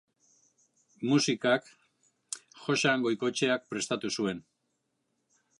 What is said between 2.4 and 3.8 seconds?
Joxan Goikoetxeak